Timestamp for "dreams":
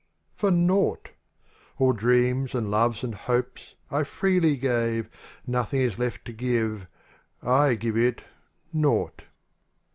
1.93-2.55